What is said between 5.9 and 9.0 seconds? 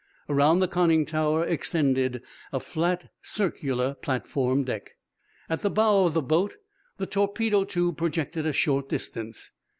of the boat the torpedo tube projected a short